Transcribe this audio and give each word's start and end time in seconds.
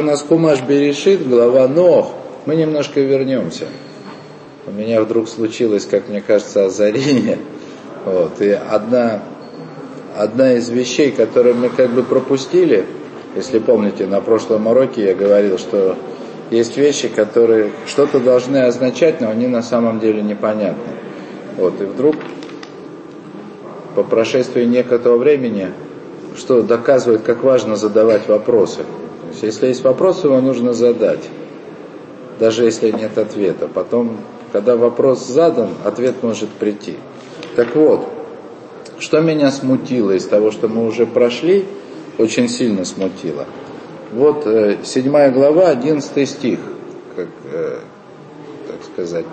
У 0.00 0.04
нас 0.04 0.22
Кумаш 0.22 0.62
Берешит, 0.62 1.28
глава 1.28 1.66
Нох. 1.66 2.12
Мы 2.46 2.54
немножко 2.54 3.00
вернемся. 3.00 3.66
У 4.64 4.70
меня 4.70 5.02
вдруг 5.02 5.28
случилось, 5.28 5.86
как 5.86 6.08
мне 6.08 6.20
кажется, 6.20 6.66
озарение. 6.66 7.38
Вот. 8.04 8.40
И 8.40 8.50
одна, 8.50 9.24
одна 10.16 10.52
из 10.52 10.68
вещей, 10.68 11.10
которые 11.10 11.56
мы 11.56 11.68
как 11.68 11.90
бы 11.90 12.04
пропустили, 12.04 12.86
если 13.34 13.58
помните, 13.58 14.06
на 14.06 14.20
прошлом 14.20 14.68
уроке 14.68 15.04
я 15.04 15.14
говорил, 15.16 15.58
что 15.58 15.96
есть 16.52 16.76
вещи, 16.76 17.08
которые 17.08 17.72
что-то 17.88 18.20
должны 18.20 18.58
означать, 18.58 19.20
но 19.20 19.30
они 19.30 19.48
на 19.48 19.62
самом 19.62 19.98
деле 19.98 20.22
непонятны. 20.22 20.92
Вот. 21.56 21.80
И 21.80 21.84
вдруг 21.84 22.14
по 23.96 24.04
прошествии 24.04 24.64
некоторого 24.64 25.18
времени, 25.18 25.72
что 26.36 26.62
доказывает, 26.62 27.22
как 27.22 27.42
важно 27.42 27.74
задавать 27.74 28.28
вопросы– 28.28 28.84
есть, 29.30 29.42
если 29.42 29.66
есть 29.68 29.84
вопрос, 29.84 30.24
его 30.24 30.40
нужно 30.40 30.72
задать, 30.72 31.28
даже 32.38 32.64
если 32.64 32.90
нет 32.90 33.18
ответа. 33.18 33.68
Потом, 33.68 34.18
когда 34.52 34.76
вопрос 34.76 35.26
задан, 35.26 35.70
ответ 35.84 36.22
может 36.22 36.48
прийти. 36.50 36.96
Так 37.56 37.74
вот, 37.74 38.08
что 38.98 39.20
меня 39.20 39.50
смутило 39.50 40.12
из 40.12 40.26
того, 40.26 40.50
что 40.50 40.68
мы 40.68 40.86
уже 40.86 41.06
прошли, 41.06 41.64
очень 42.18 42.48
сильно 42.48 42.84
смутило. 42.84 43.46
Вот 44.12 44.46
э, 44.46 44.78
7 44.82 45.30
глава, 45.32 45.68
11 45.68 46.28
стих, 46.28 46.58
как, 47.14 47.28
э, 47.52 47.78
так 48.66 48.84
сказать, 48.92 49.26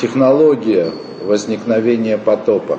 технология 0.00 0.90
возникновения 1.22 2.18
потопа. 2.18 2.78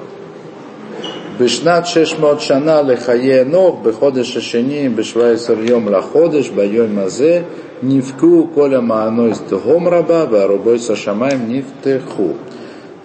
בשנת 1.38 1.86
600 1.86 2.42
שנה 2.42 2.82
לחיי 2.82 3.42
אנוך, 3.42 3.80
בחודש 3.84 4.38
השני, 4.38 4.90
ב-17 4.90 5.52
יום 5.60 5.90
לחודש, 5.90 6.50
ביום 6.50 6.98
הזה, 6.98 7.42
נבקעו 7.84 8.48
כל 8.54 8.76
המענוס 8.76 9.42
תהום 9.48 9.88
רבה, 9.88 10.26
והרובויס 10.32 10.90
השמיים 10.90 11.40
נפתחו. 11.48 12.30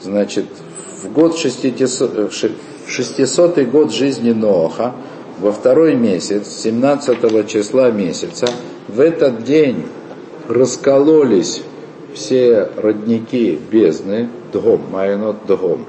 Значит, 0.02 0.46
в 1.02 1.12
год 1.12 1.36
600, 1.36 3.58
год 3.70 3.92
жизни 3.92 4.32
Ноаха, 4.32 4.92
во 5.40 5.52
второй 5.52 5.94
месяц, 5.94 6.48
17 6.62 7.46
числа 7.46 7.90
месяца, 7.90 8.46
в 8.88 9.00
этот 9.00 9.44
день 9.44 9.84
раскололись 10.48 11.62
все 12.14 12.68
родники 12.76 13.58
бездны, 13.70 14.28
Дгом, 14.52 14.80
Майонот 14.90 15.46
Дгом, 15.46 15.86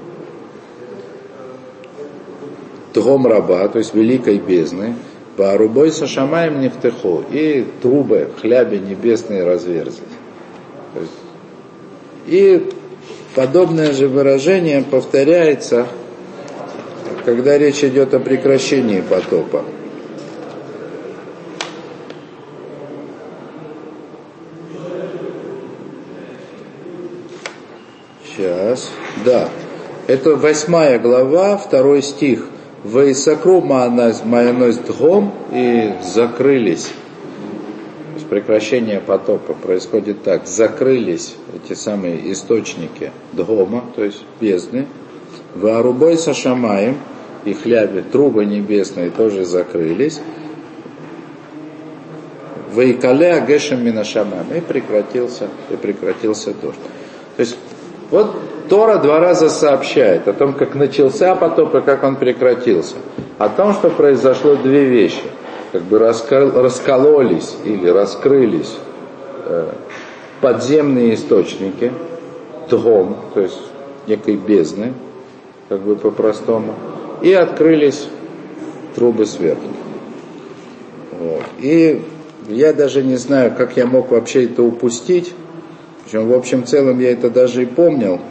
Тгом 2.94 3.25
раба, 3.25 3.67
то 3.70 3.80
есть 3.80 3.94
великой 3.94 4.38
бездны, 4.38 4.95
по 5.38 5.58
рубой 5.58 5.92
со 5.92 6.08
шамаем 6.08 6.59
нефтеху, 6.59 7.23
и 7.31 7.66
трубы, 7.81 8.30
хляби 8.42 8.78
небесные 8.78 9.44
разверзлись. 9.44 10.03
И 12.28 12.69
подобное 13.34 13.94
же 13.94 14.08
выражение 14.08 14.84
повторяется, 14.84 15.88
когда 17.23 17.58
речь 17.58 17.84
идет 17.84 18.14
о 18.14 18.19
прекращении 18.19 19.02
потопа. 19.02 19.64
Сейчас, 28.25 28.89
да. 29.23 29.50
Это 30.08 30.36
восьмая 30.36 31.00
глава, 31.00 31.58
второй 31.58 32.02
стих. 32.02 32.47
Вейсакру 32.84 33.62
майонез 33.62 34.78
дгом 34.78 35.32
и 35.52 35.94
закрылись. 36.02 36.86
То 36.86 38.16
есть 38.16 38.28
прекращение 38.28 39.00
потопа 39.00 39.54
происходит 39.54 40.24
так. 40.24 40.48
Закрылись 40.48 41.36
эти 41.54 41.78
самые 41.78 42.32
источники 42.32 43.12
дгома, 43.34 43.84
то 43.96 44.04
есть 44.04 44.24
бездны. 44.40 44.88
Варубой 45.54 46.18
сашамаем 46.18 46.97
и 47.46 47.53
хляби, 47.53 48.02
трубы 48.02 48.46
небесные 48.46 49.12
тоже 49.12 49.46
закрылись. 49.46 50.19
Вейкале 52.74 53.34
агешем 53.34 53.86
минашамам. 53.86 54.48
И 54.56 54.59
прекратился, 54.59 55.50
и 55.69 55.75
прекратился 55.75 56.53
дождь. 56.53 56.80
То 57.36 57.42
есть 57.42 57.58
вот 58.09 58.36
Тора 58.72 59.00
два 59.00 59.20
раза 59.20 59.50
сообщает 59.50 60.30
о 60.30 60.34
том, 60.34 60.54
как 60.54 60.76
начался 60.76 61.36
потоп 61.36 61.76
и 61.76 61.82
как 61.82 62.06
он 62.06 62.16
прекратился. 62.16 62.96
О 63.38 63.50
том, 63.50 63.74
что 63.74 63.90
произошло 63.90 64.56
две 64.56 64.86
вещи. 64.86 65.24
Как 65.74 65.82
бы 65.82 66.00
раскололись 66.00 67.58
или 67.66 67.90
раскрылись 67.90 68.74
э, 69.46 69.72
подземные 70.40 71.16
источники, 71.16 71.92
дгом, 72.70 73.18
то 73.34 73.42
есть 73.42 73.60
некой 74.08 74.38
бездны, 74.38 74.94
как 75.68 75.81
бы 75.81 75.98
по-простому, 75.98 76.74
и 77.22 77.34
открылись 77.34 78.08
трубы 78.96 79.26
сверху. 79.26 79.68
Вот. 81.20 81.44
И 81.60 82.02
я 82.48 82.72
даже 82.72 83.04
не 83.04 83.18
знаю, 83.18 83.54
как 83.54 83.76
я 83.76 83.86
мог 83.86 84.12
вообще 84.12 84.46
это 84.46 84.64
упустить. 84.64 85.34
Причем, 86.06 86.30
в 86.30 86.34
общем 86.34 86.66
целом, 86.66 87.02
я 87.02 87.12
это 87.12 87.30
даже 87.30 87.64
и 87.64 87.66
помнил 87.66 88.22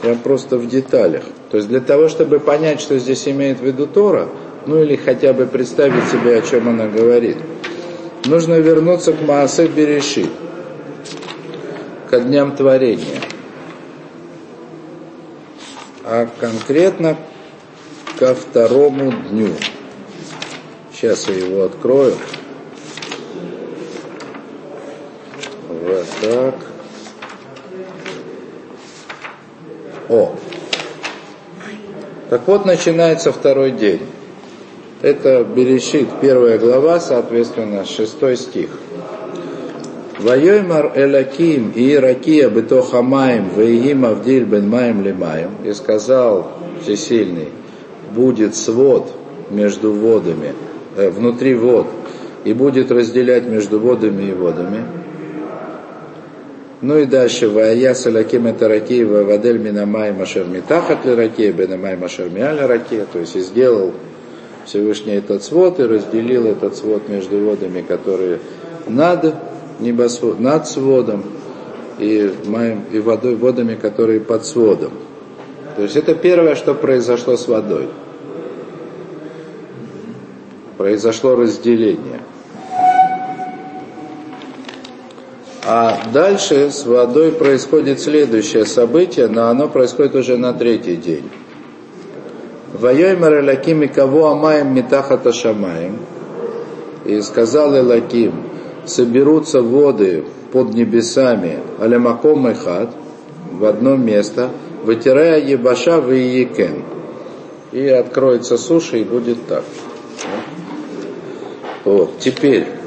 прям 0.00 0.18
просто 0.18 0.56
в 0.58 0.68
деталях. 0.68 1.22
То 1.50 1.56
есть 1.56 1.68
для 1.68 1.80
того, 1.80 2.08
чтобы 2.08 2.40
понять, 2.40 2.80
что 2.80 2.98
здесь 2.98 3.26
имеет 3.28 3.60
в 3.60 3.64
виду 3.64 3.86
Тора, 3.86 4.28
ну 4.66 4.82
или 4.82 4.96
хотя 4.96 5.32
бы 5.32 5.46
представить 5.46 6.04
себе, 6.10 6.38
о 6.38 6.42
чем 6.42 6.68
она 6.68 6.86
говорит, 6.86 7.36
нужно 8.26 8.54
вернуться 8.54 9.12
к 9.12 9.22
Маасе 9.22 9.66
Береши, 9.66 10.26
к 12.10 12.20
дням 12.20 12.54
творения. 12.54 13.20
А 16.04 16.28
конкретно 16.40 17.16
ко 18.18 18.34
второму 18.34 19.12
дню. 19.30 19.50
Сейчас 20.92 21.28
я 21.28 21.34
его 21.34 21.64
открою. 21.64 22.14
Вот 25.68 26.06
так. 26.22 26.54
О. 30.08 30.34
Так 32.30 32.42
вот 32.46 32.66
начинается 32.66 33.32
второй 33.32 33.72
день. 33.72 34.00
Это 35.00 35.44
Берешит, 35.44 36.08
первая 36.20 36.58
глава, 36.58 36.98
соответственно, 36.98 37.84
шестой 37.84 38.36
стих. 38.36 38.70
Вайоймар 40.18 40.92
Элаким 40.96 41.70
и 41.70 41.94
Иракия 41.94 42.50
Бетохамаем 42.50 43.50
Ваигим 43.50 44.04
Авдиль 44.04 44.44
Бен 44.44 44.68
Маем 44.68 45.02
Лимаем 45.02 45.50
и 45.64 45.72
сказал 45.72 46.50
Всесильный, 46.82 47.50
будет 48.12 48.56
свод 48.56 49.12
между 49.50 49.92
водами, 49.92 50.54
э, 50.96 51.10
внутри 51.10 51.54
вод, 51.54 51.86
и 52.44 52.52
будет 52.52 52.90
разделять 52.90 53.46
между 53.46 53.78
водами 53.78 54.30
и 54.30 54.32
водами. 54.32 54.84
Ну 56.80 56.96
и 56.96 57.06
дальше, 57.06 57.48
Вая 57.48 57.92
Саляким 57.92 58.46
это 58.46 58.68
Раки, 58.68 59.02
Вадель 59.02 59.58
Минамай 59.58 60.12
Машер 60.12 60.46
Митахат 60.46 61.04
ли 61.04 61.14
Раки, 61.14 61.50
Бенамай 61.50 61.96
Машер 61.96 62.30
Миаль 62.30 62.60
Раки, 62.60 63.04
то 63.12 63.18
есть 63.18 63.34
и 63.34 63.40
сделал 63.40 63.92
Всевышний 64.64 65.14
этот 65.14 65.42
свод 65.42 65.80
и 65.80 65.82
разделил 65.82 66.46
этот 66.46 66.76
свод 66.76 67.08
между 67.08 67.38
водами, 67.40 67.80
которые 67.82 68.38
над 68.86 69.34
небосвод, 69.80 70.38
над 70.38 70.68
сводом 70.68 71.24
и, 71.98 72.32
маем, 72.46 72.84
и 72.92 73.00
водой, 73.00 73.34
водами, 73.34 73.74
которые 73.74 74.20
под 74.20 74.46
сводом. 74.46 74.92
То 75.74 75.82
есть 75.82 75.96
это 75.96 76.14
первое, 76.14 76.54
что 76.54 76.74
произошло 76.74 77.36
с 77.36 77.48
водой. 77.48 77.88
Произошло 80.76 81.34
разделение. 81.34 82.20
А 85.70 86.00
дальше 86.14 86.70
с 86.70 86.86
водой 86.86 87.30
происходит 87.30 88.00
следующее 88.00 88.64
событие, 88.64 89.28
но 89.28 89.48
оно 89.48 89.68
происходит 89.68 90.14
уже 90.14 90.38
на 90.38 90.54
третий 90.54 90.96
день. 90.96 91.28
Вайоймер 92.72 93.40
Элаким 93.40 93.82
и 93.82 93.86
кого 93.86 94.30
амаем 94.30 94.74
митахата 94.74 95.30
шамаем. 95.30 95.98
И 97.04 97.20
сказал 97.20 97.76
Элаким, 97.76 98.44
соберутся 98.86 99.60
воды 99.60 100.24
под 100.52 100.72
небесами, 100.72 101.58
алямаком 101.78 102.48
и 102.48 102.54
хат, 102.54 102.88
в 103.52 103.66
одно 103.66 103.94
место, 103.94 104.48
вытирая 104.84 105.38
ебаша 105.38 106.00
в 106.00 106.10
Иекен. 106.10 106.82
И 107.72 107.86
откроется 107.88 108.56
суша, 108.56 108.96
и 108.96 109.04
будет 109.04 109.46
так. 109.46 109.64
Вот, 111.84 112.18
теперь, 112.20 112.77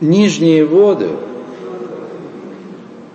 нижние 0.00 0.64
воды, 0.64 1.08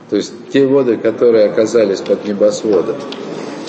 то 0.09 0.15
есть 0.15 0.33
те 0.51 0.67
воды, 0.67 0.97
которые 0.97 1.45
оказались 1.45 2.01
под 2.01 2.25
небосводом, 2.25 2.95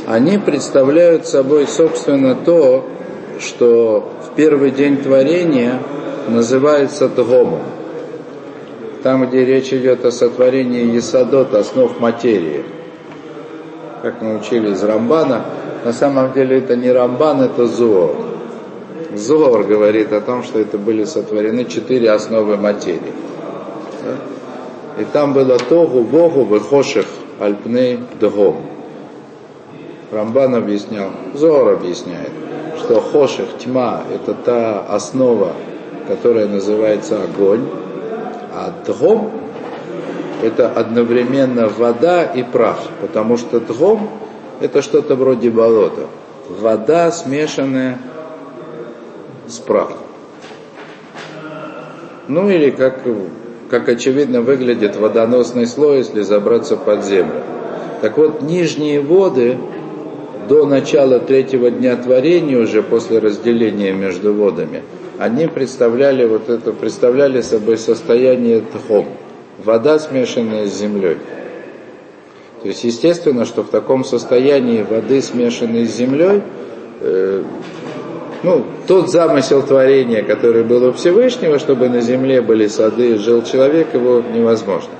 они 0.07 0.39
представляют 0.39 1.27
собой, 1.27 1.67
собственно, 1.67 2.35
то, 2.35 2.85
что 3.41 4.13
в 4.25 4.37
первый 4.37 4.71
день 4.71 4.99
творения 4.99 5.81
называется 6.29 7.09
Тгомом. 7.09 7.63
Там, 9.03 9.27
где 9.29 9.45
речь 9.45 9.73
идет 9.73 10.05
о 10.05 10.11
сотворении 10.11 10.95
Есадот, 10.95 11.55
основ 11.55 11.99
материи. 12.01 12.65
Как 14.03 14.21
мы 14.21 14.39
учили 14.39 14.73
из 14.73 14.83
Рамбана, 14.83 15.45
на 15.85 15.93
самом 15.93 16.33
деле 16.33 16.59
это 16.59 16.77
не 16.77 16.91
Рамбан, 16.91 17.43
это 17.43 17.67
Зор. 17.67 18.26
Зор 19.17 19.65
говорит 19.65 20.13
о 20.13 20.21
том, 20.21 20.43
что 20.43 20.59
это 20.59 20.79
были 20.79 21.05
сотворены 21.05 21.65
четыре 21.65 22.11
основы 22.11 22.57
материи. 22.57 23.13
И 24.99 25.05
там 25.13 25.33
было 25.33 25.59
Тогу, 25.59 26.03
Богу, 26.03 26.45
Выхоших, 26.45 27.07
Альпней, 27.41 28.01
Дгом. 28.21 28.57
Рамбан 30.11 30.55
объяснял, 30.55 31.11
Зор 31.35 31.73
объясняет, 31.73 32.31
что 32.79 33.01
Хоших, 33.01 33.59
тьма, 33.59 34.05
это 34.15 34.35
та 34.35 34.81
основа, 34.81 35.53
которая 36.07 36.47
называется 36.47 37.23
огонь, 37.23 37.69
а 38.55 38.73
Дгом 38.87 39.31
это 40.43 40.71
одновременно 40.71 41.69
вода 41.69 42.23
и 42.25 42.43
прах, 42.43 42.79
потому 43.01 43.37
что 43.37 43.61
Дгом 43.61 44.09
это 44.61 44.81
что-то 44.83 45.15
вроде 45.15 45.51
болота. 45.51 46.07
Вода, 46.49 47.11
смешанная 47.11 47.99
с 49.49 49.59
прахом. 49.59 49.99
Ну 52.29 52.49
или 52.51 52.71
как, 52.71 53.03
как 53.71 53.89
очевидно 53.89 54.41
выглядит 54.43 54.97
водоносный 54.97 55.67
слой, 55.67 55.99
если 55.99 56.23
забраться 56.23 56.77
под 56.77 57.05
землю. 57.05 57.43
Так 58.01 58.19
вот, 58.19 58.43
нижние 58.43 59.01
воды 59.01 59.57
до 60.49 60.67
начала 60.67 61.19
третьего 61.19 61.71
дня 61.71 61.97
творения, 61.97 62.59
уже 62.59 62.83
после 62.83 63.19
разделения 63.19 63.93
между 63.93 64.33
водами, 64.33 64.83
они 65.19 65.47
представляли 65.47 66.27
вот 66.27 66.49
это, 66.49 66.73
представляли 66.73 67.41
собой 67.41 67.79
состояние 67.79 68.61
тхом, 68.61 69.07
вода, 69.65 69.99
смешанная 69.99 70.67
с 70.67 70.79
землей. 70.79 71.17
То 72.63 72.69
есть, 72.69 72.85
естественно, 72.85 73.45
что 73.45 73.63
в 73.63 73.69
таком 73.69 74.05
состоянии 74.05 74.83
воды, 74.83 75.23
смешанной 75.23 75.87
с 75.87 75.95
землей, 75.97 76.43
э, 77.01 77.43
ну, 78.43 78.65
тот 78.87 79.11
замысел 79.11 79.63
творения, 79.63 80.23
который 80.23 80.63
был 80.63 80.85
у 80.85 80.93
Всевышнего, 80.93 81.59
чтобы 81.59 81.89
на 81.89 82.01
земле 82.01 82.41
были 82.41 82.67
сады 82.67 83.19
жил 83.19 83.43
человек, 83.43 83.95
его 83.95 84.23
невозможно. 84.35 84.91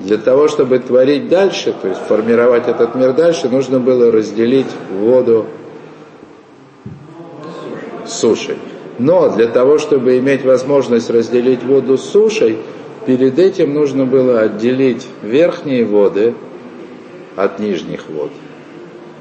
Для 0.00 0.16
того, 0.16 0.48
чтобы 0.48 0.78
творить 0.78 1.28
дальше, 1.28 1.74
то 1.80 1.88
есть 1.88 2.00
формировать 2.00 2.68
этот 2.68 2.94
мир 2.94 3.12
дальше, 3.12 3.48
нужно 3.48 3.80
было 3.80 4.10
разделить 4.10 4.66
воду 4.90 5.46
сушей. 8.06 8.56
Но 8.98 9.30
для 9.30 9.46
того, 9.46 9.78
чтобы 9.78 10.18
иметь 10.18 10.44
возможность 10.44 11.10
разделить 11.10 11.62
воду 11.62 11.96
с 11.96 12.02
сушей, 12.02 12.58
перед 13.06 13.38
этим 13.38 13.74
нужно 13.74 14.04
было 14.04 14.40
отделить 14.40 15.06
верхние 15.22 15.84
воды 15.84 16.34
от 17.36 17.58
нижних 17.58 18.08
вод. 18.08 18.30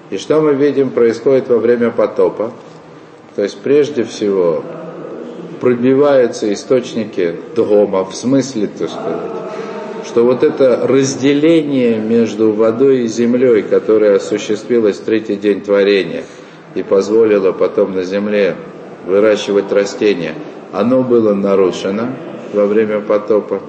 И 0.10 0.18
что 0.18 0.42
мы 0.42 0.54
видим 0.54 0.89
происходит 0.89 1.50
во 1.50 1.60
время 1.60 1.92
потопа? 1.92 2.51
То 3.39 3.44
есть 3.44 3.57
прежде 3.59 4.03
всего 4.03 4.62
пробиваются 5.62 6.51
источники 6.51 7.36
Дгома, 7.56 8.03
в 8.03 8.13
смысле, 8.13 8.68
так 8.68 8.89
сказать, 8.89 9.31
что 10.06 10.25
вот 10.25 10.44
это 10.44 10.81
разделение 10.86 12.00
между 12.00 12.51
водой 12.51 13.03
и 13.03 13.07
землей, 13.07 13.62
которое 13.62 14.18
осуществилось 14.18 14.97
в 14.97 15.06
третий 15.06 15.38
день 15.38 15.62
творения 15.62 16.25
и 16.75 16.83
позволило 16.83 17.53
потом 17.53 17.95
на 17.95 18.03
земле 18.03 18.57
выращивать 19.07 19.71
растения, 19.71 20.33
оно 20.74 21.01
было 21.01 21.33
нарушено 21.33 22.09
во 22.51 22.65
время 22.65 23.00
потопа. 23.00 23.62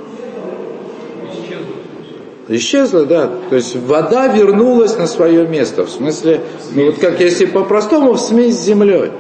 Исчезла, 2.48 3.06
да. 3.06 3.30
То 3.50 3.54
есть 3.54 3.76
вода 3.76 4.26
вернулась 4.26 4.96
на 4.98 5.06
свое 5.06 5.46
место. 5.46 5.84
В 5.84 5.90
смысле, 5.90 6.40
ну 6.74 6.86
вот 6.86 6.98
как 6.98 7.20
если 7.20 7.44
по-простому, 7.44 8.14
в 8.14 8.20
смесь 8.20 8.56
с 8.58 8.64
землей. 8.64 9.12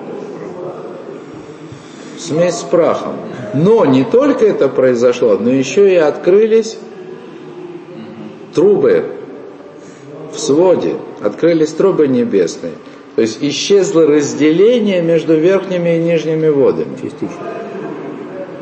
Смесь 2.20 2.56
с 2.56 2.62
прахом. 2.62 3.14
Но 3.54 3.86
не 3.86 4.04
только 4.04 4.44
это 4.44 4.68
произошло, 4.68 5.38
но 5.38 5.50
еще 5.50 5.90
и 5.90 5.96
открылись 5.96 6.76
трубы 8.54 9.06
в 10.32 10.38
своде, 10.38 10.96
открылись 11.22 11.72
трубы 11.72 12.08
небесные. 12.08 12.74
То 13.16 13.22
есть 13.22 13.38
исчезло 13.40 14.06
разделение 14.06 15.00
между 15.00 15.34
верхними 15.34 15.96
и 15.96 15.98
нижними 15.98 16.48
водами. 16.48 16.96
Частично. 16.96 17.46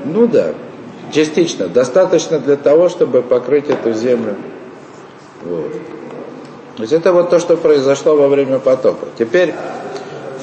Ну 0.05 0.27
да, 0.27 0.55
частично. 1.13 1.69
Достаточно 1.69 2.39
для 2.39 2.57
того, 2.57 2.89
чтобы 2.89 3.23
покрыть 3.23 3.69
эту 3.69 3.93
землю. 3.93 4.37
Вот. 5.43 5.73
То 6.77 6.83
есть 6.83 6.93
это 6.93 7.13
вот 7.13 7.31
то, 7.31 7.41
что 7.41 7.57
произошло 7.57 8.15
во 8.15 8.29
время 8.29 8.61
потопа. 8.61 9.09
Теперь, 9.19 9.53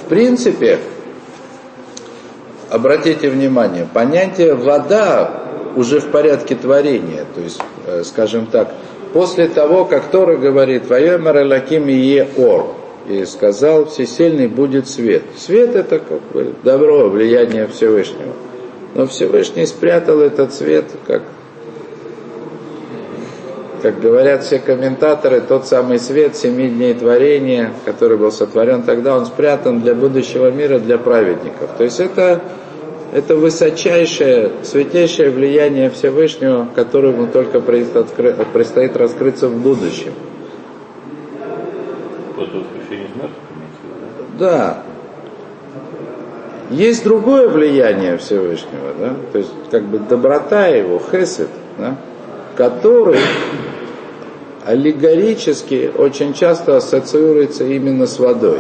в 0.04 0.10
принципе, 0.10 0.80
обратите 2.70 3.30
внимание, 3.30 3.88
понятие 3.92 4.56
вода 4.56 5.44
уже 5.76 6.00
в 6.00 6.08
порядке 6.08 6.56
творения, 6.56 7.26
то 7.34 7.42
есть, 7.42 7.60
э, 7.86 8.04
скажем 8.04 8.48
так, 8.48 8.74
после 9.14 9.48
того, 9.48 9.86
как 9.86 10.06
Тора 10.06 10.38
говорит 10.38 10.90
«Ваемер 10.90 11.44
Элаким 11.44 11.88
Ие 11.88 12.28
Ор», 12.38 12.76
и 13.08 13.26
сказал 13.26 13.86
«Всесильный 13.86 14.48
будет 14.48 14.88
свет». 14.88 15.24
Свет– 15.38 15.76
это 15.78 16.00
как 16.00 16.22
бы 16.34 16.54
добро, 16.64 17.10
влияние 17.10 17.68
Всевышнего. 17.68 18.34
Но 18.96 19.06
Всевышний 19.08 19.66
спрятал 19.66 20.22
этот 20.22 20.54
свет, 20.54 20.86
как, 21.06 21.24
как 23.86 24.00
говорят 24.00 24.44
все 24.44 24.58
комментаторы, 24.58 25.42
тот 25.42 25.68
самый 25.68 26.00
свет 26.00 26.36
семи 26.36 26.70
дней 26.70 26.96
творения, 26.96 27.72
который 27.86 28.18
был 28.18 28.32
сотворен 28.32 28.82
тогда, 28.82 29.16
он 29.16 29.28
спрятан 29.28 29.82
для 29.82 29.94
будущего 29.94 30.50
мира, 30.50 30.80
для 30.80 30.98
праведников. 30.98 31.70
То 31.78 31.84
есть 31.84 32.00
это 32.00 32.42
это 33.14 33.36
высочайшее, 33.36 34.54
святейшее 34.64 35.30
влияние 35.30 35.92
Всевышнего, 35.92 36.68
которому 36.74 37.28
только 37.28 37.60
предстоит 37.62 38.98
раскрыться 38.98 39.50
в 39.50 39.62
будущем. 39.62 40.14
Да. 44.40 44.82
Есть 46.72 47.04
другое 47.04 47.50
влияние 47.50 48.18
Всевышнего, 48.18 48.96
да? 49.00 49.14
то 49.32 49.38
есть 49.38 49.52
как 49.70 49.84
бы 49.84 50.00
доброта 50.00 50.66
его, 50.70 51.00
хесед, 51.00 51.50
да? 51.78 51.96
который 52.56 53.20
аллегорически 54.66 55.92
очень 55.96 56.34
часто 56.34 56.78
ассоциируется 56.78 57.64
именно 57.64 58.08
с 58.08 58.20
водой. 58.20 58.60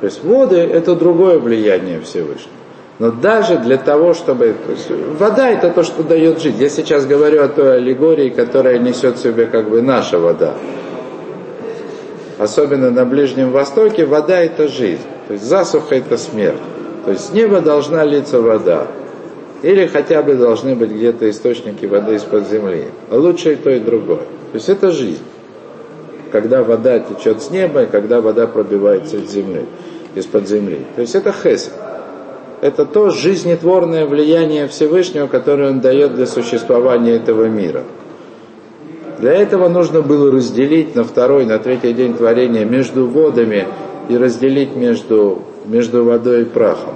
То 0.00 0.06
есть 0.06 0.22
воды 0.22 0.56
это 0.56 0.94
другое 0.94 1.38
влияние 1.38 2.00
Всевышнего. 2.00 2.50
Но 2.98 3.10
даже 3.10 3.58
для 3.58 3.78
того, 3.78 4.14
чтобы... 4.14 4.54
Есть, 4.68 4.90
вода 5.18 5.48
это 5.50 5.70
то, 5.70 5.82
что 5.82 6.02
дает 6.02 6.40
жить. 6.40 6.56
Я 6.58 6.68
сейчас 6.68 7.06
говорю 7.06 7.42
о 7.42 7.48
той 7.48 7.76
аллегории, 7.76 8.28
которая 8.28 8.78
несет 8.78 9.16
в 9.16 9.22
себе 9.22 9.46
как 9.46 9.68
бы 9.68 9.80
наша 9.80 10.18
вода. 10.18 10.54
Особенно 12.38 12.90
на 12.90 13.04
Ближнем 13.04 13.50
Востоке 13.50 14.04
вода 14.04 14.40
это 14.40 14.68
жизнь. 14.68 15.02
То 15.26 15.34
есть 15.34 15.44
засуха 15.44 15.94
это 15.94 16.16
смерть. 16.18 16.60
То 17.04 17.12
есть 17.12 17.30
с 17.30 17.32
неба 17.32 17.60
должна 17.60 18.04
литься 18.04 18.40
вода. 18.40 18.86
Или 19.62 19.86
хотя 19.86 20.22
бы 20.22 20.34
должны 20.34 20.74
быть 20.74 20.90
где-то 20.90 21.30
источники 21.30 21.86
воды 21.86 22.16
из-под 22.16 22.48
земли. 22.48 22.86
Лучше 23.10 23.54
и 23.54 23.56
то, 23.56 23.70
и 23.70 23.78
другое. 23.78 24.22
То 24.52 24.56
есть 24.56 24.68
это 24.68 24.90
жизнь. 24.90 25.22
Когда 26.30 26.62
вода 26.62 26.98
течет 26.98 27.42
с 27.42 27.50
неба, 27.50 27.82
и 27.82 27.86
когда 27.86 28.20
вода 28.20 28.46
пробивается 28.46 29.16
из 29.16 29.30
земли, 29.30 29.66
из-под 30.14 30.48
земли. 30.48 30.86
То 30.94 31.02
есть 31.02 31.14
это 31.14 31.32
хесед 31.32 31.72
это 32.62 32.86
то 32.86 33.10
жизнетворное 33.10 34.06
влияние 34.06 34.68
Всевышнего, 34.68 35.26
которое 35.26 35.70
он 35.70 35.80
дает 35.80 36.14
для 36.14 36.26
существования 36.26 37.16
этого 37.16 37.46
мира. 37.46 37.82
Для 39.18 39.32
этого 39.32 39.68
нужно 39.68 40.00
было 40.00 40.30
разделить 40.30 40.94
на 40.94 41.02
второй, 41.02 41.44
на 41.44 41.58
третий 41.58 41.92
день 41.92 42.14
творения 42.14 42.64
между 42.64 43.08
водами 43.08 43.66
и 44.08 44.16
разделить 44.16 44.76
между, 44.76 45.42
между 45.66 46.04
водой 46.04 46.42
и 46.42 46.44
прахом. 46.44 46.94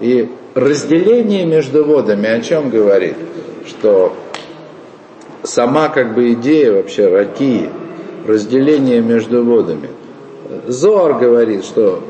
И 0.00 0.30
разделение 0.54 1.44
между 1.44 1.84
водами 1.84 2.28
о 2.28 2.40
чем 2.40 2.70
говорит? 2.70 3.16
Что 3.66 4.12
сама 5.42 5.88
как 5.88 6.14
бы 6.14 6.32
идея 6.32 6.72
вообще 6.72 7.08
раки, 7.08 7.68
разделение 8.26 9.00
между 9.00 9.44
водами. 9.44 9.90
Зор 10.66 11.18
говорит, 11.18 11.64
что 11.64 12.02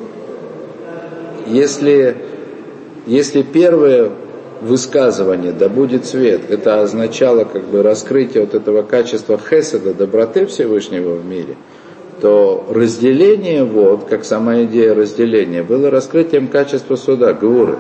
если 1.47 2.17
если 3.07 3.43
первое 3.43 4.11
высказывание 4.61 5.53
«да 5.53 5.69
будет 5.69 6.07
свет» 6.07 6.43
это 6.49 6.83
означало 6.83 7.45
как 7.45 7.65
бы 7.65 7.83
раскрытие 7.83 8.45
вот 8.45 8.55
этого 8.55 8.83
качества 8.83 9.39
хеседа, 9.39 9.93
доброты 9.93 10.47
Всевышнего 10.47 11.15
в 11.15 11.25
мире, 11.25 11.57
то 12.21 12.65
разделение 12.71 13.65
вот, 13.65 14.05
как 14.05 14.25
сама 14.25 14.63
идея 14.63 14.95
разделения, 14.95 15.65
было 15.65 15.91
раскрытием 15.91 16.47
качества 16.47 16.95
суда, 16.95 17.33
гуры. 17.33 17.79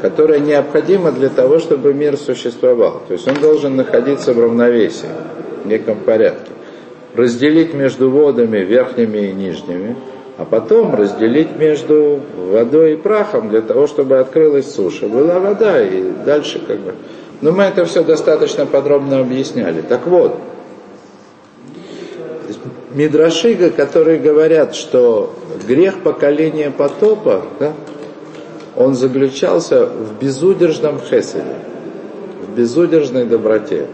Которая 0.00 0.38
необходима 0.40 1.12
для 1.12 1.28
того, 1.28 1.58
чтобы 1.58 1.94
мир 1.94 2.16
существовал. 2.16 3.02
То 3.06 3.14
есть 3.14 3.28
он 3.28 3.34
должен 3.34 3.76
находиться 3.76 4.32
в 4.32 4.40
равновесии, 4.40 5.08
в 5.64 5.68
неком 5.68 5.98
порядке. 6.00 6.50
Разделить 7.14 7.74
между 7.74 8.10
водами 8.10 8.58
верхними 8.58 9.28
и 9.28 9.32
нижними, 9.32 9.96
а 10.38 10.44
потом 10.44 10.94
разделить 10.94 11.56
между 11.58 12.20
водой 12.36 12.94
и 12.94 12.96
прахом 12.96 13.50
для 13.50 13.60
того, 13.60 13.86
чтобы 13.86 14.18
открылась 14.18 14.72
суша. 14.72 15.06
Была 15.06 15.38
вода 15.38 15.82
и 15.82 16.10
дальше 16.24 16.62
как 16.66 16.78
бы. 16.78 16.94
Но 17.40 17.52
мы 17.52 17.64
это 17.64 17.84
все 17.84 18.02
достаточно 18.04 18.66
подробно 18.66 19.20
объясняли. 19.20 19.80
Так 19.82 20.06
вот, 20.06 20.36
Мидрашига, 22.92 23.70
которые 23.70 24.18
говорят, 24.18 24.74
что 24.74 25.34
грех 25.66 26.00
поколения 26.00 26.70
потопа, 26.70 27.44
да, 27.58 27.72
он 28.76 28.94
заключался 28.94 29.86
в 29.86 30.18
безудержном 30.20 31.00
хеседе, 31.00 31.56
в 32.42 32.56
безудержной 32.56 33.24
доброте. 33.26 33.86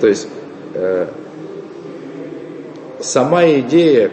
То 0.00 0.06
есть 0.06 0.28
э, 0.74 1.06
сама 3.00 3.46
идея, 3.60 4.10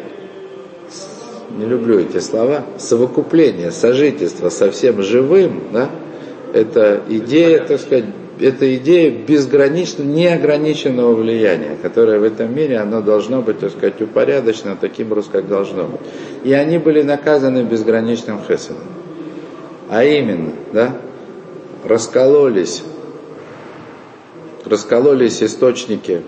не 1.58 1.66
люблю 1.66 2.00
эти 2.00 2.20
слова, 2.20 2.64
совокупление, 2.78 3.72
сожительство 3.72 4.50
со 4.50 4.72
всем 4.72 5.02
живым, 5.02 5.64
да, 5.72 5.90
это 6.54 7.02
идея, 7.10 7.64
так 7.64 7.80
сказать, 7.80 8.06
это 8.40 8.75
идея 8.75 9.12
безграничного, 9.12 10.08
неограниченного 10.08 11.14
влияния, 11.14 11.78
которое 11.82 12.20
в 12.20 12.24
этом 12.24 12.54
мире, 12.54 12.80
оно 12.80 13.02
должно 13.02 13.42
быть, 13.42 13.60
так 13.60 13.72
сказать, 13.72 14.02
упорядочено 14.02 14.75
таким 14.80 15.12
образом, 15.12 15.32
как 15.32 15.48
должно 15.48 15.86
быть. 15.86 16.02
И 16.44 16.52
они 16.52 16.78
были 16.78 17.02
наказаны 17.02 17.64
безграничным 17.64 18.42
хеседом. 18.46 19.05
А 19.89 20.04
именно, 20.04 20.54
да, 20.74 20.96
раскололись, 21.84 22.84
раскололись 24.65 25.44
источники 25.44 26.22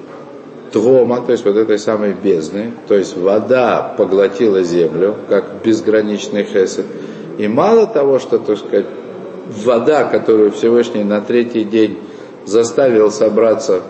Твома, 0.71 1.21
то 1.21 1.31
есть 1.31 1.45
вот 1.45 1.55
этой 1.55 1.79
самой 1.79 2.13
бездны, 2.13 2.73
то 2.87 2.95
есть 2.95 3.15
вода 3.15 3.95
поглотила 3.97 4.63
землю, 4.63 5.15
как 5.29 5.63
безграничный 5.63 6.43
хесед. 6.43 6.85
И 7.37 7.47
мало 7.47 7.87
того, 7.87 8.19
что, 8.19 8.37
так 8.37 8.57
сказать, 8.57 8.85
вода, 9.47 10.03
которую 10.03 10.51
Всевышний 10.51 11.03
на 11.03 11.21
третий 11.21 11.63
день 11.63 11.99
заставил 12.45 13.11
собраться 13.11 13.81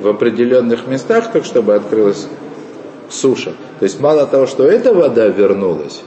в 0.00 0.08
определенных 0.08 0.86
местах, 0.86 1.32
так 1.32 1.44
чтобы 1.44 1.74
открылась 1.74 2.26
суша. 3.08 3.52
То 3.78 3.84
есть 3.84 4.00
мало 4.00 4.26
того, 4.26 4.46
что 4.46 4.64
эта 4.64 4.92
вода 4.92 5.26
вернулась, 5.26 6.02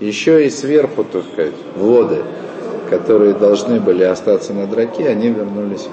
еще 0.00 0.46
и 0.46 0.50
сверху, 0.50 1.04
так 1.04 1.22
сказать, 1.32 1.54
воды, 1.76 2.22
которые 2.88 3.34
должны 3.34 3.80
были 3.80 4.02
остаться 4.02 4.52
на 4.52 4.66
драке, 4.66 5.08
они 5.08 5.28
вернулись. 5.28 5.86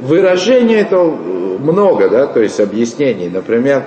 Выражений 0.00 0.76
это 0.76 0.98
много, 0.98 2.08
да, 2.08 2.26
то 2.26 2.40
есть 2.40 2.60
объяснений. 2.60 3.28
Например, 3.28 3.84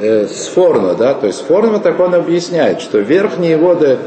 э, 0.00 0.26
с 0.26 0.48
Форно, 0.48 0.94
да, 0.94 1.14
то 1.14 1.26
есть 1.26 1.44
Форно 1.46 1.78
так 1.78 2.00
он 2.00 2.14
объясняет, 2.14 2.80
что 2.80 2.98
верхние 2.98 3.56
воды 3.56 3.98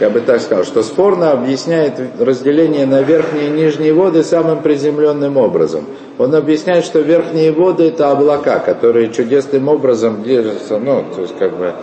я 0.00 0.08
бы 0.08 0.20
так 0.20 0.40
сказал, 0.40 0.64
что 0.64 0.82
спорно 0.82 1.32
объясняет 1.32 1.92
разделение 2.18 2.86
на 2.86 3.02
верхние 3.02 3.48
и 3.48 3.50
нижние 3.50 3.92
воды 3.92 4.24
самым 4.24 4.62
приземленным 4.62 5.36
образом. 5.36 5.84
Он 6.16 6.34
объясняет, 6.34 6.86
что 6.86 7.00
верхние 7.00 7.52
воды 7.52 7.88
это 7.88 8.10
облака, 8.10 8.60
которые 8.60 9.12
чудесным 9.12 9.68
образом 9.68 10.22
держатся, 10.22 10.78
ну, 10.78 11.04
то 11.14 11.20
есть 11.20 11.36
как 11.38 11.54
бы 11.56 11.74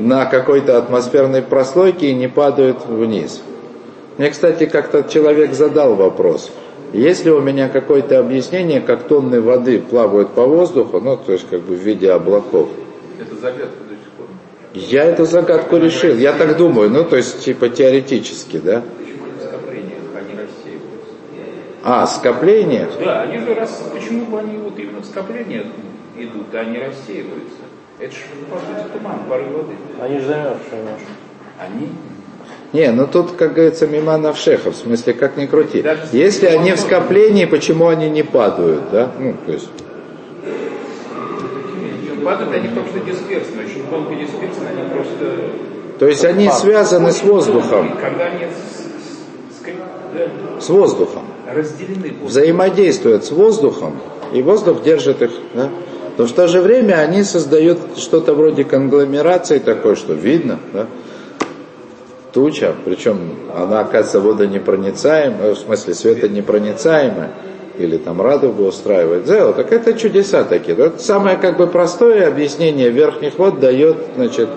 на 0.00 0.24
какой-то 0.26 0.78
атмосферной 0.78 1.42
прослойке 1.42 2.10
и 2.10 2.14
не 2.14 2.28
падают 2.28 2.86
вниз. 2.86 3.42
Мне, 4.18 4.30
кстати, 4.30 4.66
как-то 4.66 5.02
человек 5.02 5.52
задал 5.52 5.94
вопрос. 5.94 6.50
Есть 6.92 7.24
ли 7.24 7.30
у 7.30 7.40
меня 7.40 7.68
какое-то 7.68 8.18
объяснение, 8.18 8.80
как 8.80 9.04
тонны 9.04 9.40
воды 9.40 9.78
плавают 9.78 10.30
по 10.30 10.44
воздуху, 10.46 11.00
ну, 11.00 11.16
то 11.16 11.32
есть 11.32 11.48
как 11.48 11.60
бы 11.60 11.74
в 11.74 11.78
виде 11.78 12.10
облаков? 12.10 12.68
Это 13.20 13.36
загадка. 13.36 13.80
Я 14.72 15.04
эту 15.04 15.24
загадку 15.24 15.78
решил, 15.78 16.16
я 16.16 16.32
так 16.32 16.56
думаю, 16.56 16.90
ну 16.90 17.04
то 17.04 17.16
есть 17.16 17.44
типа 17.44 17.68
теоретически, 17.70 18.58
да? 18.58 18.84
Почему 18.98 19.24
они 19.24 19.32
в 19.36 19.42
скоплениях, 19.42 19.98
они 20.14 20.38
рассеиваются? 20.38 21.12
А, 21.82 22.06
скопления? 22.06 22.88
Да, 23.04 23.22
они 23.22 23.38
же 23.38 23.54
раз, 23.54 23.82
почему 23.92 24.26
бы 24.26 24.38
они 24.38 24.58
вот 24.58 24.78
именно 24.78 25.00
в 25.00 25.06
скоплениях 25.06 25.66
идут, 26.16 26.54
а 26.54 26.64
не 26.64 26.78
рассеиваются? 26.78 27.69
Это 28.00 28.12
же, 28.12 28.20
по 28.50 28.56
сути, 28.56 28.88
туман, 28.94 29.18
пары 29.28 29.44
воды. 29.44 29.74
Они 30.00 30.18
же 30.18 30.26
замерзшие 30.26 30.82
наши. 30.84 31.04
Они? 31.58 31.88
Не, 32.72 32.92
ну 32.92 33.06
тут, 33.06 33.32
как 33.32 33.52
говорится, 33.52 33.86
мимо 33.86 34.16
навшеха, 34.16 34.70
в 34.70 34.76
смысле, 34.76 35.12
как 35.12 35.36
ни 35.36 35.46
крути. 35.46 35.84
Если 36.12 36.46
они 36.46 36.72
в 36.72 36.80
скоплении, 36.80 37.44
почему 37.44 37.88
они 37.88 38.08
не 38.08 38.22
падают, 38.22 38.90
да? 38.90 39.10
Ну, 39.18 39.34
то 39.44 39.52
есть 39.52 39.68
падают, 42.22 42.54
они 42.54 42.68
просто 42.68 43.00
дисперсны, 43.00 43.64
очень 43.64 43.86
тонко 43.86 44.14
дисперсны, 44.14 44.66
они 44.68 44.88
просто... 44.90 45.36
То 45.98 46.06
есть 46.06 46.24
они 46.24 46.48
связаны 46.50 47.12
с 47.12 47.22
воздухом. 47.22 47.96
Когда 48.00 48.26
они 48.26 48.46
с, 48.46 49.58
с, 50.60 50.64
с 50.64 50.68
воздухом. 50.68 51.24
Разделены. 51.52 52.14
Взаимодействуют 52.22 53.24
с 53.24 53.30
воздухом, 53.30 54.00
и 54.32 54.42
воздух 54.42 54.82
держит 54.82 55.20
их. 55.22 55.32
Да? 55.54 55.68
Но 56.18 56.26
в 56.26 56.32
то 56.32 56.48
же 56.48 56.60
время 56.60 56.94
они 56.94 57.24
создают 57.24 57.78
что-то 57.96 58.34
вроде 58.34 58.64
конгломерации 58.64 59.58
такой, 59.58 59.96
что 59.96 60.12
видно, 60.12 60.58
да? 60.72 60.86
туча, 62.32 62.74
причем 62.84 63.18
она 63.54 63.80
оказывается 63.80 64.20
водонепроницаемая, 64.20 65.54
в 65.54 65.58
смысле 65.58 65.94
светонепроницаемая 65.94 67.30
или 67.78 67.96
там 67.96 68.20
радугу 68.20 68.64
устраивает, 68.64 69.26
зео, 69.26 69.52
так 69.52 69.72
это 69.72 69.94
чудеса 69.94 70.44
такие. 70.44 70.76
Это 70.76 70.98
самое 70.98 71.36
как 71.36 71.56
бы 71.56 71.66
простое 71.66 72.28
объяснение 72.28 72.90
верхних 72.90 73.38
вод 73.38 73.58
дает, 73.58 73.96
значит, 74.16 74.48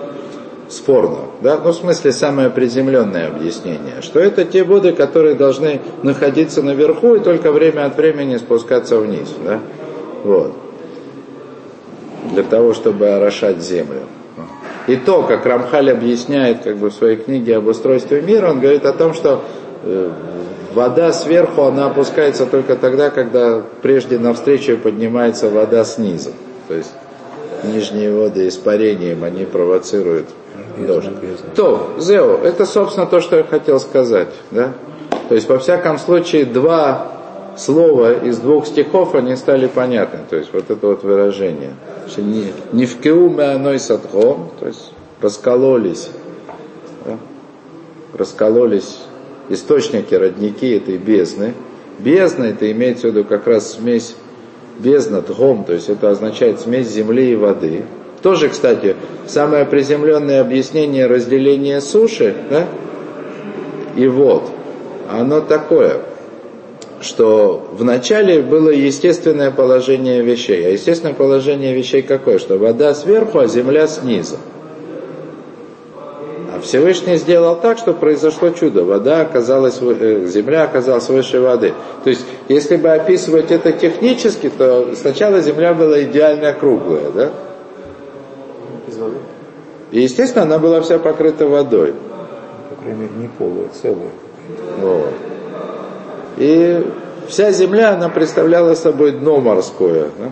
спорно, 0.68 1.18
да, 1.40 1.58
ну 1.62 1.70
в 1.70 1.74
смысле 1.74 2.12
самое 2.12 2.50
приземленное 2.50 3.28
объяснение, 3.28 4.02
что 4.02 4.18
это 4.20 4.44
те 4.44 4.64
воды, 4.64 4.92
которые 4.92 5.34
должны 5.34 5.80
находиться 6.02 6.62
наверху 6.62 7.14
и 7.14 7.20
только 7.20 7.52
время 7.52 7.86
от 7.86 7.96
времени 7.96 8.36
спускаться 8.36 8.98
вниз, 8.98 9.28
да, 9.44 9.60
вот, 10.24 10.52
для 12.34 12.42
того, 12.42 12.74
чтобы 12.74 13.08
орошать 13.08 13.62
землю. 13.62 14.02
И 14.86 14.96
то, 14.96 15.22
как 15.22 15.46
Рамхаль 15.46 15.90
объясняет 15.90 16.62
как 16.62 16.76
бы, 16.76 16.90
в 16.90 16.94
своей 16.94 17.16
книге 17.16 17.56
об 17.56 17.66
устройстве 17.66 18.20
мира, 18.20 18.50
он 18.50 18.60
говорит 18.60 18.84
о 18.84 18.92
том, 18.92 19.14
что 19.14 19.42
э, 19.82 20.10
Вода 20.74 21.12
сверху, 21.12 21.62
она 21.62 21.86
опускается 21.86 22.46
только 22.46 22.74
тогда, 22.74 23.10
когда 23.10 23.62
прежде 23.80 24.18
навстречу 24.18 24.76
поднимается 24.76 25.48
вода 25.48 25.84
снизу. 25.84 26.30
То 26.66 26.74
есть 26.74 26.92
нижние 27.62 28.12
воды 28.12 28.48
испарением, 28.48 29.22
они 29.22 29.44
провоцируют 29.44 30.26
дождь. 30.76 31.10
То, 31.54 31.94
Зео, 31.98 32.38
это, 32.42 32.66
собственно, 32.66 33.06
то, 33.06 33.20
что 33.20 33.36
я 33.36 33.44
хотел 33.44 33.78
сказать. 33.78 34.28
Да? 34.50 34.72
То 35.28 35.36
есть, 35.36 35.48
во 35.48 35.58
всяком 35.58 35.98
случае, 35.98 36.44
два 36.44 37.13
слова 37.56 38.12
из 38.12 38.38
двух 38.38 38.66
стихов, 38.66 39.14
они 39.14 39.36
стали 39.36 39.66
понятны. 39.66 40.20
То 40.28 40.36
есть, 40.36 40.50
вот 40.52 40.70
это 40.70 40.86
вот 40.86 41.02
выражение. 41.02 41.74
Не, 42.72 42.86
в 42.86 43.00
кеуме 43.00 43.44
оной 43.44 43.78
садхом, 43.78 44.50
то 44.60 44.66
есть, 44.66 44.92
раскололись. 45.20 46.10
Да? 47.04 47.18
Раскололись 48.12 48.98
источники, 49.48 50.14
родники 50.14 50.70
этой 50.70 50.98
бездны. 50.98 51.54
Бездна 51.98 52.44
это 52.44 52.70
имеется 52.72 53.08
в 53.08 53.10
виду 53.10 53.24
как 53.24 53.46
раз 53.46 53.72
смесь 53.72 54.16
бездна, 54.78 55.22
тгом, 55.22 55.64
то 55.64 55.72
есть 55.72 55.88
это 55.88 56.10
означает 56.10 56.60
смесь 56.60 56.88
земли 56.88 57.32
и 57.32 57.36
воды. 57.36 57.84
Тоже, 58.22 58.48
кстати, 58.48 58.96
самое 59.26 59.64
приземленное 59.64 60.40
объяснение 60.40 61.06
разделения 61.06 61.80
суши 61.80 62.34
да, 62.50 62.66
и 63.96 64.08
вод, 64.08 64.50
оно 65.10 65.40
такое, 65.40 66.00
что 67.04 67.68
вначале 67.72 68.42
было 68.42 68.70
естественное 68.70 69.50
положение 69.50 70.22
вещей. 70.22 70.66
А 70.66 70.70
естественное 70.70 71.14
положение 71.14 71.74
вещей 71.74 72.02
какое? 72.02 72.38
Что 72.38 72.58
вода 72.58 72.94
сверху, 72.94 73.38
а 73.38 73.46
земля 73.46 73.86
снизу. 73.86 74.36
Всевышний 76.64 77.16
сделал 77.16 77.56
так, 77.56 77.78
что 77.78 77.92
произошло 77.92 78.50
чудо. 78.50 78.84
Вода 78.84 79.20
оказалась, 79.20 79.78
э, 79.80 80.26
земля 80.26 80.64
оказалась 80.64 81.08
выше 81.08 81.40
воды. 81.40 81.74
То 82.02 82.10
есть, 82.10 82.24
если 82.48 82.76
бы 82.76 82.88
описывать 82.90 83.50
это 83.50 83.72
технически, 83.72 84.48
то 84.48 84.94
сначала 84.96 85.40
земля 85.40 85.74
была 85.74 86.02
идеально 86.02 86.54
круглая, 86.54 87.10
да? 87.14 87.30
Из 88.88 88.96
воды? 88.96 89.16
И, 89.90 90.00
естественно, 90.00 90.44
она 90.44 90.58
была 90.58 90.80
вся 90.80 90.98
покрыта 90.98 91.46
водой. 91.46 91.94
По 92.70 92.76
крайней 92.76 93.02
мере, 93.02 93.12
не 93.18 93.28
полая, 93.28 93.68
целая. 93.80 94.10
Вот. 94.80 95.12
И 96.36 96.84
вся 97.28 97.52
земля, 97.52 97.94
она 97.94 98.08
представляла 98.08 98.74
собой 98.74 99.12
дно 99.12 99.40
морское. 99.40 100.08
Да? 100.18 100.30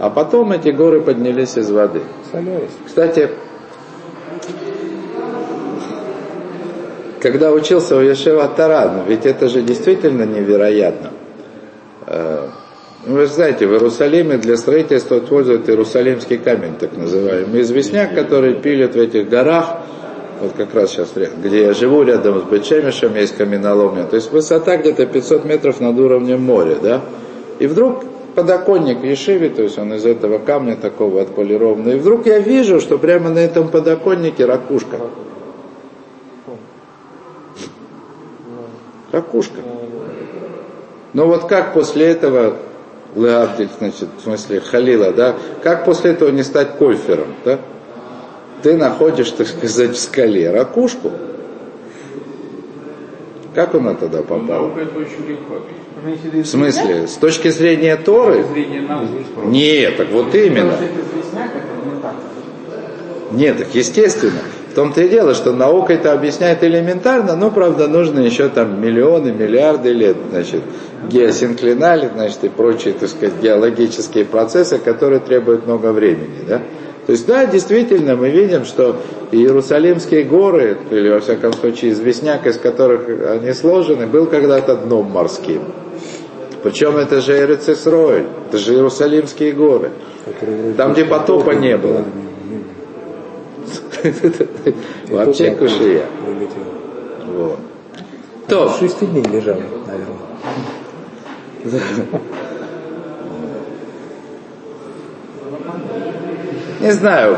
А 0.00 0.10
потом 0.10 0.52
эти 0.52 0.70
горы 0.70 1.02
поднялись 1.02 1.56
из 1.56 1.70
воды. 1.70 2.00
Кстати, 2.86 3.30
когда 7.20 7.52
учился 7.52 7.96
у 7.96 8.00
Ешева 8.00 8.48
Таран, 8.48 9.04
ведь 9.06 9.26
это 9.26 9.48
же 9.48 9.62
действительно 9.62 10.22
невероятно. 10.22 11.10
Э, 12.06 12.48
ну, 13.06 13.14
Вы 13.14 13.26
же 13.26 13.32
знаете, 13.32 13.66
в 13.66 13.72
Иерусалиме 13.72 14.38
для 14.38 14.56
строительства 14.56 15.18
используют 15.18 15.68
Иерусалимский 15.68 16.38
камень, 16.38 16.76
так 16.78 16.96
называемый. 16.96 17.60
Известняк, 17.60 18.14
который 18.14 18.54
пилят 18.54 18.94
в 18.94 18.98
этих 18.98 19.28
горах, 19.28 19.80
вот 20.40 20.52
как 20.56 20.74
раз 20.74 20.90
сейчас, 20.90 21.12
где 21.14 21.62
я 21.62 21.74
живу, 21.74 22.02
рядом 22.02 22.40
с 22.40 22.44
Бечемишем, 22.44 23.14
есть 23.14 23.36
каменоломня. 23.36 24.04
То 24.04 24.16
есть 24.16 24.32
высота 24.32 24.76
где-то 24.76 25.06
500 25.06 25.44
метров 25.44 25.80
над 25.80 25.98
уровнем 25.98 26.42
моря, 26.42 26.76
да? 26.82 27.02
И 27.58 27.66
вдруг 27.66 28.04
подоконник 28.34 29.00
в 29.00 29.04
Ешиве, 29.04 29.50
то 29.50 29.62
есть 29.62 29.78
он 29.78 29.92
из 29.94 30.06
этого 30.06 30.38
камня 30.38 30.76
такого 30.76 31.20
отполированного. 31.20 31.94
И 31.94 31.98
вдруг 31.98 32.26
я 32.26 32.38
вижу, 32.38 32.80
что 32.80 32.98
прямо 32.98 33.28
на 33.28 33.40
этом 33.40 33.68
подоконнике 33.68 34.46
ракушка. 34.46 34.98
Ракушка. 39.12 39.60
Но 41.12 41.26
вот 41.26 41.46
как 41.46 41.74
после 41.74 42.06
этого, 42.06 42.56
Леабдиль, 43.16 43.68
значит, 43.78 44.08
в 44.16 44.22
смысле 44.22 44.60
Халила, 44.60 45.12
да, 45.12 45.34
как 45.62 45.84
после 45.84 46.12
этого 46.12 46.30
не 46.30 46.44
стать 46.44 46.76
кольфером, 46.78 47.34
да? 47.44 47.58
Ты 48.62 48.76
находишь, 48.76 49.30
так 49.30 49.46
сказать, 49.46 49.92
в 49.92 49.98
скале 49.98 50.50
ракушку. 50.50 51.12
Как 53.54 53.74
она 53.74 53.94
тогда 53.94 54.22
попала? 54.22 54.68
Наука 54.68 54.80
это 54.80 54.98
очень 54.98 55.28
легко 55.28 55.56
объяснить. 56.02 56.46
В 56.46 56.48
смысле, 56.48 57.06
с 57.08 57.14
точки 57.14 57.48
зрения 57.48 57.96
Торы? 57.96 58.44
Науки. 58.88 59.24
Нет, 59.46 59.96
так 59.96 60.10
вот 60.10 60.34
именно. 60.34 60.76
Нет, 63.32 63.58
так 63.58 63.74
естественно. 63.74 64.40
В 64.70 64.74
том-то 64.74 65.02
и 65.02 65.08
дело, 65.08 65.34
что 65.34 65.52
наука 65.52 65.94
это 65.94 66.12
объясняет 66.12 66.62
элементарно, 66.62 67.34
но, 67.34 67.50
правда, 67.50 67.88
нужно 67.88 68.20
еще 68.20 68.48
там 68.48 68.80
миллионы, 68.80 69.32
миллиарды 69.32 69.92
лет, 69.92 70.16
значит, 70.30 70.62
геосинклинали, 71.08 72.08
значит, 72.14 72.44
и 72.44 72.48
прочие, 72.48 72.94
так 72.94 73.08
сказать, 73.08 73.34
геологические 73.42 74.24
процессы, 74.24 74.78
которые 74.78 75.18
требуют 75.18 75.66
много 75.66 75.92
времени, 75.92 76.44
да. 76.46 76.62
То 77.10 77.14
есть, 77.14 77.26
да, 77.26 77.44
действительно, 77.44 78.14
мы 78.14 78.30
видим, 78.30 78.64
что 78.64 78.94
Иерусалимские 79.32 80.22
горы, 80.22 80.78
или, 80.92 81.08
во 81.08 81.18
всяком 81.18 81.52
случае, 81.54 81.90
известняк, 81.90 82.46
из 82.46 82.56
которых 82.56 83.08
они 83.32 83.52
сложены, 83.52 84.06
был 84.06 84.26
когда-то 84.26 84.76
дном 84.76 85.10
морским. 85.10 85.60
Причем 86.62 86.96
это 86.98 87.20
же 87.20 87.36
Эрицесрой, 87.36 88.26
это 88.46 88.58
же 88.58 88.74
Иерусалимские 88.74 89.50
горы. 89.50 89.90
Там, 90.76 90.92
где 90.92 91.04
потопа 91.04 91.50
не 91.50 91.76
было. 91.76 92.04
Вообще 95.08 95.50
кушия. 95.56 96.04
Вот. 97.26 97.58
То. 98.46 98.72
Шести 98.78 99.06
дней 99.06 99.24
лежал, 99.24 99.58
наверное. 99.88 100.16
Не 106.80 106.92
знаю, 106.92 107.36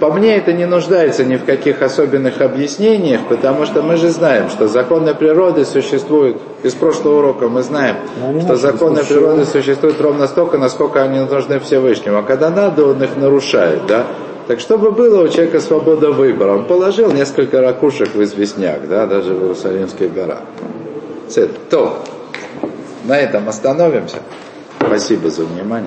по 0.00 0.12
мне 0.12 0.36
это 0.36 0.52
не 0.52 0.66
нуждается 0.66 1.24
ни 1.24 1.36
в 1.36 1.44
каких 1.44 1.80
особенных 1.80 2.40
объяснениях, 2.40 3.20
потому 3.28 3.64
что 3.64 3.82
мы 3.82 3.96
же 3.96 4.10
знаем, 4.10 4.50
что 4.50 4.66
законы 4.66 5.14
природы 5.14 5.64
существуют, 5.64 6.36
из 6.62 6.74
прошлого 6.74 7.18
урока 7.18 7.48
мы 7.48 7.62
знаем, 7.62 7.96
что 8.42 8.56
законы 8.56 9.04
природы 9.04 9.44
существуют 9.44 10.00
ровно 10.00 10.26
столько, 10.26 10.58
насколько 10.58 11.02
они 11.02 11.20
нужны 11.20 11.60
Всевышнему. 11.60 12.18
А 12.18 12.22
когда 12.22 12.50
надо, 12.50 12.86
он 12.86 13.02
их 13.02 13.16
нарушает, 13.16 13.86
да? 13.86 14.06
Так 14.46 14.60
чтобы 14.60 14.90
было 14.90 15.24
у 15.24 15.28
человека 15.28 15.60
свобода 15.60 16.10
выбора, 16.10 16.52
он 16.52 16.66
положил 16.66 17.10
несколько 17.12 17.62
ракушек 17.62 18.14
в 18.14 18.22
известняк, 18.22 18.88
да, 18.88 19.06
даже 19.06 19.32
в 19.32 19.42
Иерусалимских 19.42 20.12
горах. 20.12 20.40
То, 21.70 22.02
на 23.04 23.18
этом 23.18 23.48
остановимся. 23.48 24.18
Спасибо 24.80 25.30
за 25.30 25.44
внимание. 25.44 25.82